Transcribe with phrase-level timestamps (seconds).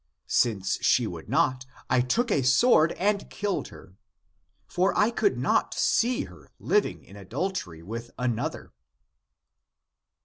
[0.25, 3.97] Since she would not, I took a sword and killed her.
[4.65, 8.73] For I could not see her living in adultery with another," 52.